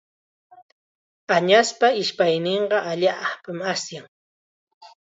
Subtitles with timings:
[1.35, 4.05] Añaspa ishpayninmi allaapa asyan.